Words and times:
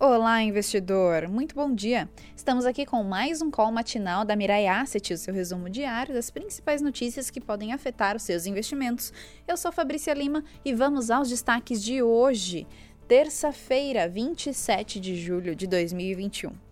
Olá, 0.00 0.40
investidor! 0.40 1.26
Muito 1.26 1.56
bom 1.56 1.74
dia! 1.74 2.08
Estamos 2.36 2.64
aqui 2.64 2.86
com 2.86 3.02
mais 3.02 3.42
um 3.42 3.50
call 3.50 3.72
matinal 3.72 4.24
da 4.24 4.36
Mirai 4.36 4.68
Asset, 4.68 5.12
o 5.12 5.18
seu 5.18 5.34
resumo 5.34 5.68
diário 5.68 6.14
das 6.14 6.30
principais 6.30 6.80
notícias 6.80 7.30
que 7.30 7.40
podem 7.40 7.72
afetar 7.72 8.14
os 8.14 8.22
seus 8.22 8.46
investimentos. 8.46 9.12
Eu 9.44 9.56
sou 9.56 9.72
Fabrícia 9.72 10.14
Lima 10.14 10.44
e 10.64 10.72
vamos 10.72 11.10
aos 11.10 11.28
destaques 11.28 11.82
de 11.82 12.00
hoje, 12.00 12.64
terça-feira, 13.08 14.08
27 14.08 15.00
de 15.00 15.16
julho 15.16 15.56
de 15.56 15.66
2021. 15.66 16.67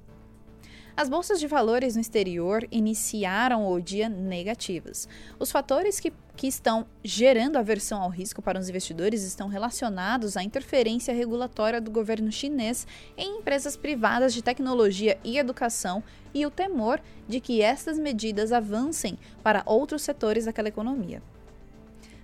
As 0.96 1.10
bolsas 1.10 1.38
de 1.38 1.46
valores 1.46 1.94
no 1.94 2.00
exterior 2.00 2.66
iniciaram 2.70 3.70
o 3.70 3.78
dia 3.78 4.08
negativas. 4.08 5.06
Os 5.38 5.52
fatores 5.52 6.00
que, 6.00 6.10
que 6.34 6.46
estão 6.46 6.86
gerando 7.04 7.58
aversão 7.58 8.00
ao 8.00 8.08
risco 8.08 8.40
para 8.40 8.58
os 8.58 8.70
investidores 8.70 9.22
estão 9.22 9.46
relacionados 9.46 10.38
à 10.38 10.42
interferência 10.42 11.12
regulatória 11.12 11.82
do 11.82 11.91
governo 11.91 12.32
chinês 12.32 12.86
em 13.14 13.41
empresas 13.41 13.77
privadas 13.77 14.32
de 14.32 14.41
tecnologia 14.41 15.19
e 15.22 15.36
educação 15.36 16.02
e 16.32 16.46
o 16.46 16.50
temor 16.50 16.98
de 17.28 17.41
que 17.41 17.60
estas 17.60 17.98
medidas 17.98 18.50
avancem 18.50 19.19
para 19.42 19.62
outros 19.66 20.00
setores 20.00 20.47
daquela 20.47 20.69
economia. 20.69 21.22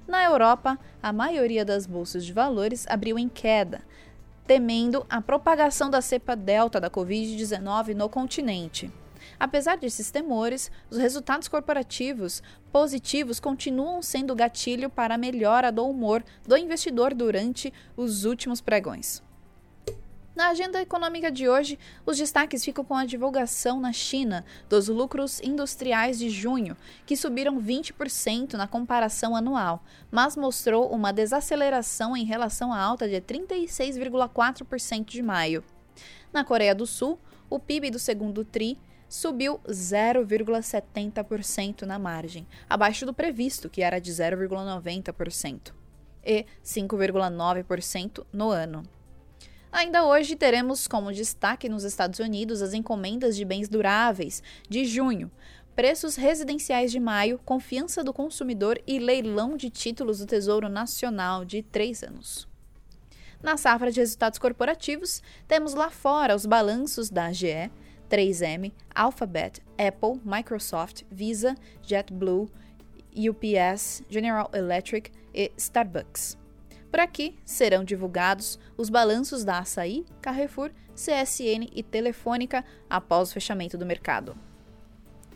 Na 0.09 0.25
Europa, 0.25 0.79
a 1.03 1.13
maioria 1.13 1.63
das 1.63 1.87
bolsas 1.87 2.25
de 2.25 2.33
valores 2.33 2.87
abriu 2.89 3.19
em 3.19 3.29
queda, 3.29 3.83
temendo 4.47 5.07
a 5.09 5.21
propagação 5.21 5.89
da 5.91 6.01
cepa 6.01 6.35
delta 6.35 6.81
da 6.81 6.91
Covid-19 6.91 7.95
no 7.95 8.09
continente. 8.09 8.91
Apesar 9.39 9.77
desses 9.77 10.11
temores, 10.11 10.71
os 10.91 10.99
resultados 10.99 11.49
corporativos 11.49 12.43
positivos 12.73 13.41
continuam 13.41 14.03
sendo 14.03 14.35
gatilho 14.35 14.91
para 14.91 15.15
a 15.15 15.19
melhora 15.19 15.71
do 15.71 15.87
humor 15.87 16.25
do 16.47 16.57
investidor 16.57 17.15
durante 17.15 17.73
os 17.97 18.25
últimos 18.25 18.61
pregões. 18.61 19.23
Na 20.35 20.49
agenda 20.49 20.81
econômica 20.81 21.31
de 21.31 21.47
hoje, 21.47 21.79
os 22.07 22.17
destaques 22.17 22.65
ficam 22.65 22.83
com 22.83 22.95
a 22.95 23.05
divulgação 23.05 23.79
na 23.79 23.93
China 23.93 24.47
dos 24.67 24.89
lucros 24.89 25.43
industriais 25.43 26.19
de 26.19 26.31
junho, 26.31 26.75
que 27.05 27.19
subiram 27.19 27.61
20% 27.61 28.55
na 28.55 28.67
comparação 28.67 29.37
anual, 29.37 29.85
mas 30.11 30.35
mostrou 30.35 30.91
uma 30.91 31.13
desaceleração 31.13 32.17
em 32.17 32.25
relação 32.25 32.73
à 32.73 32.81
alta 32.81 33.07
de 33.07 33.21
36,4% 33.21 35.05
de 35.05 35.23
maio. 35.23 35.63
Na 36.33 36.43
Coreia 36.43 36.75
do 36.75 36.87
Sul, 36.87 37.19
o 37.51 37.59
PIB 37.59 37.91
do 37.91 37.99
segundo 37.99 38.43
TRI 38.43 38.79
subiu 39.11 39.61
0,70% 39.69 41.83
na 41.83 41.99
margem, 41.99 42.49
abaixo 42.71 43.05
do 43.05 43.13
previsto, 43.13 43.69
que 43.69 43.83
era 43.83 44.01
de 44.01 44.11
0,90%, 44.11 45.75
e 46.25 46.47
5,9% 46.65 48.25
no 48.33 48.49
ano. 48.49 48.83
Ainda 49.73 50.05
hoje 50.05 50.37
teremos 50.37 50.87
como 50.87 51.11
destaque 51.11 51.67
nos 51.67 51.83
Estados 51.83 52.19
Unidos 52.19 52.61
as 52.61 52.75
encomendas 52.75 53.35
de 53.35 53.43
bens 53.43 53.71
duráveis 53.71 54.43
de 54.69 54.85
junho, 54.85 55.31
preços 55.75 56.15
residenciais 56.15 56.93
de 56.93 57.01
maio, 57.01 57.41
confiança 57.43 58.05
do 58.05 58.13
consumidor 58.13 58.79
e 58.87 58.99
leilão 58.99 59.57
de 59.57 59.71
títulos 59.71 60.19
do 60.19 60.27
Tesouro 60.27 60.69
Nacional 60.69 61.43
de 61.47 61.63
três 61.63 62.03
anos. 62.03 62.47
Na 63.43 63.57
safra 63.57 63.91
de 63.91 63.99
resultados 63.99 64.39
corporativos, 64.39 65.23
temos 65.49 65.73
lá 65.73 65.89
fora 65.89 66.37
os 66.37 66.45
balanços 66.45 67.09
da 67.09 67.33
GE, 67.33 67.71
3M, 68.11 68.71
Alphabet, 68.95 69.63
Apple, 69.79 70.21
Microsoft, 70.23 71.03
Visa, 71.11 71.57
JetBlue, 71.83 72.51
UPS, 73.17 74.03
General 74.11 74.51
Electric 74.53 75.11
e 75.35 75.51
Starbucks. 75.57 76.42
Por 76.93 77.01
aqui 77.01 77.35
serão 77.43 77.83
divulgados 77.83 78.59
os 78.77 78.91
balanços 78.91 79.45
da 79.45 79.61
Açaí, 79.61 80.05
Carrefour, 80.21 80.71
CSN 80.95 81.71
e 81.75 81.83
Telefônica 81.83 82.63
após 82.89 83.31
o 83.31 83.33
fechamento 83.33 83.79
do 83.79 83.87
mercado. 83.87 84.37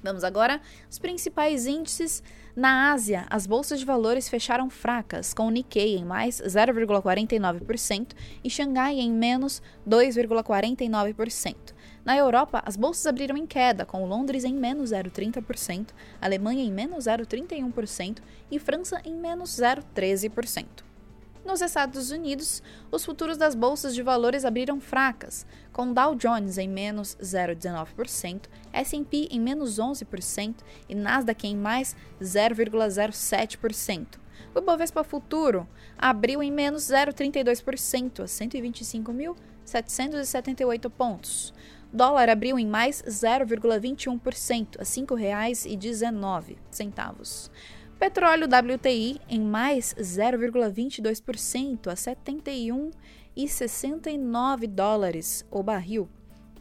Vamos 0.03 0.23
agora 0.23 0.61
aos 0.85 0.99
principais 0.99 1.67
índices. 1.67 2.23
Na 2.55 2.93
Ásia, 2.93 3.25
as 3.31 3.47
bolsas 3.47 3.79
de 3.81 3.87
valores 3.87 4.29
fecharam 4.29 4.69
fracas, 4.69 5.33
com 5.33 5.47
o 5.47 5.51
Nikkei 5.51 5.97
em 5.97 6.05
mais 6.05 6.43
0,49% 6.43 8.13
e 8.45 8.51
Xangai 8.51 9.01
em 9.01 9.11
menos 9.11 9.63
2,49%. 9.89 11.57
Na 12.05 12.19
Europa, 12.19 12.63
as 12.67 12.77
bolsas 12.77 13.07
abriram 13.07 13.35
em 13.37 13.47
queda, 13.47 13.87
com 13.87 14.07
Londres 14.07 14.45
em 14.45 14.53
menos 14.53 14.91
0,30%, 14.91 15.89
Alemanha 16.21 16.63
em 16.63 16.71
menos 16.71 17.07
0,31% 17.07 18.19
e 18.51 18.59
França 18.59 19.01
em 19.07 19.15
menos 19.15 19.53
0,13%. 19.53 20.85
Nos 21.47 21.63
Estados 21.63 22.11
Unidos, 22.11 22.63
os 22.91 23.05
futuros 23.05 23.39
das 23.39 23.55
bolsas 23.55 23.95
de 23.95 24.03
valores 24.03 24.45
abriram 24.45 24.81
fracas, 24.81 25.47
com 25.73 25.93
Dow 25.93 26.17
Jones 26.17 26.59
em 26.59 26.69
menos 26.69 27.17
0,19%, 27.23 28.47
S&P 28.73 29.29
em 29.31 29.39
menos 29.39 29.79
11% 29.79 30.57
e 30.89 30.95
Nasdaq 30.97 31.47
em 31.47 31.57
mais 31.57 31.95
0,07%. 32.21 34.19
O 34.53 34.61
Bovespa 34.61 35.05
Futuro 35.05 35.69
abriu 35.97 36.43
em 36.43 36.51
menos 36.51 36.83
0,32% 36.83 38.21
a 38.21 38.25
125.778 38.25 40.91
pontos. 40.91 41.55
O 41.93 41.97
dólar 41.97 42.29
abriu 42.29 42.59
em 42.59 42.67
mais 42.67 43.05
0,21% 43.05 44.79
a 44.79 44.81
R$ 44.81 44.85
5,19. 44.85 46.57
Petróleo 47.99 48.47
WTI 48.47 49.19
em 49.27 49.41
mais 49.41 49.95
0,22% 49.95 51.89
a 51.89 51.95
71,69 51.95 54.67
dólares 54.67 55.47
o 55.51 55.63
barril. 55.63 56.07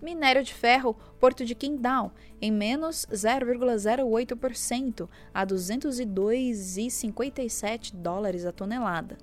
Minério 0.01 0.41
de 0.43 0.53
ferro, 0.53 0.95
Porto 1.19 1.43
de 1.43 1.53
Qingdao, 1.53 2.13
em 2.41 2.49
menos 2.51 3.05
0,08% 3.11 5.09
a 5.33 5.45
202,57 5.45 7.93
dólares 7.93 8.45
a 8.45 8.53
tonelada. 8.53 9.17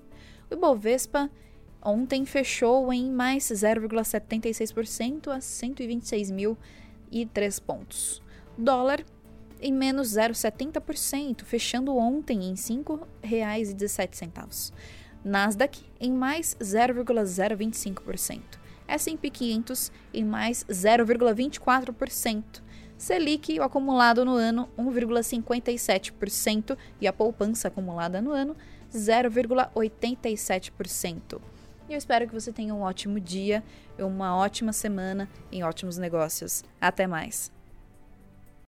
O 0.50 0.54
Ibovespa 0.54 1.30
ontem 1.82 2.26
fechou 2.26 2.92
em 2.92 3.10
mais 3.10 3.44
0,76% 3.44 5.28
a 5.28 5.38
126.003 5.38 7.62
pontos. 7.62 8.20
Dólar 8.58 9.02
em 9.62 9.72
menos 9.72 10.08
0,70%, 10.08 11.44
fechando 11.44 11.96
ontem 11.96 12.44
em 12.44 12.50
R$ 12.50 12.56
5,17. 12.56 14.72
Nasdaq 15.24 15.80
em 16.00 16.12
mais 16.12 16.56
0,025%. 16.60 18.60
S&P 18.88 19.30
500 19.30 19.92
em 20.12 20.24
mais 20.24 20.64
0,24%. 20.64 22.60
Selic, 22.98 23.56
o 23.58 23.62
acumulado 23.62 24.22
no 24.24 24.34
ano, 24.34 24.68
1,57% 24.78 26.76
e 27.00 27.06
a 27.06 27.12
poupança 27.12 27.68
acumulada 27.68 28.20
no 28.20 28.32
ano, 28.32 28.56
0,87%. 28.92 31.40
E 31.88 31.94
eu 31.94 31.98
espero 31.98 32.28
que 32.28 32.34
você 32.34 32.52
tenha 32.52 32.74
um 32.74 32.82
ótimo 32.82 33.18
dia, 33.18 33.64
uma 33.98 34.36
ótima 34.36 34.72
semana 34.72 35.28
em 35.50 35.64
ótimos 35.64 35.98
negócios. 35.98 36.62
Até 36.80 37.06
mais! 37.06 37.50